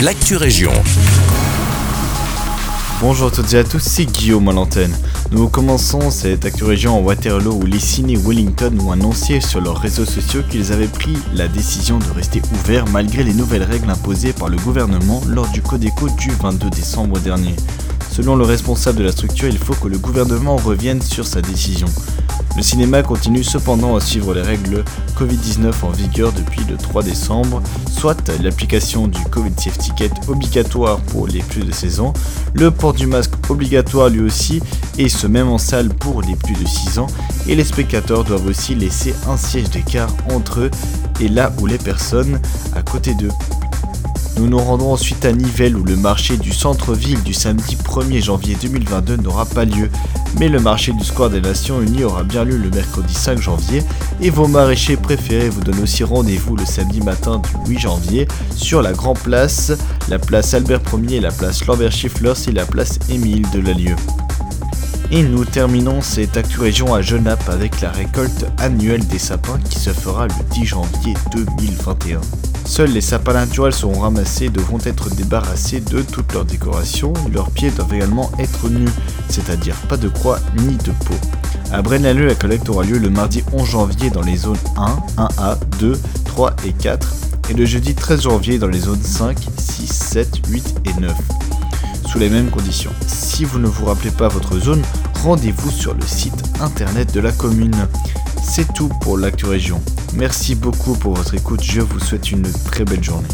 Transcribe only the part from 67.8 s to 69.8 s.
la récolte annuelle des sapins qui